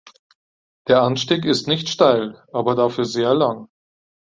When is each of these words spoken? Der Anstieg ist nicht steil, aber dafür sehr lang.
Der 0.87 1.03
Anstieg 1.03 1.45
ist 1.45 1.67
nicht 1.67 1.87
steil, 1.87 2.43
aber 2.51 2.73
dafür 2.73 3.05
sehr 3.05 3.35
lang. 3.35 3.69